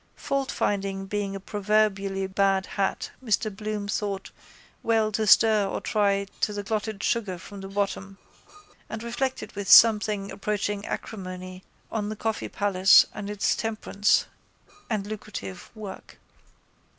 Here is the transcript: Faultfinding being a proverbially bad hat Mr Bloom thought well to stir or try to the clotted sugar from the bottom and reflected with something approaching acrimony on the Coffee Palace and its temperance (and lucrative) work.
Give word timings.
Faultfinding 0.17 1.07
being 1.07 1.35
a 1.35 1.39
proverbially 1.39 2.25
bad 2.25 2.65
hat 2.65 3.11
Mr 3.23 3.55
Bloom 3.55 3.87
thought 3.87 4.31
well 4.81 5.11
to 5.11 5.27
stir 5.27 5.67
or 5.67 5.79
try 5.79 6.25
to 6.39 6.53
the 6.53 6.63
clotted 6.63 7.03
sugar 7.03 7.37
from 7.37 7.61
the 7.61 7.67
bottom 7.67 8.17
and 8.89 9.03
reflected 9.03 9.51
with 9.51 9.69
something 9.71 10.31
approaching 10.31 10.83
acrimony 10.87 11.63
on 11.91 12.09
the 12.09 12.15
Coffee 12.15 12.49
Palace 12.49 13.05
and 13.13 13.29
its 13.29 13.55
temperance 13.55 14.25
(and 14.89 15.05
lucrative) 15.05 15.69
work. 15.75 16.17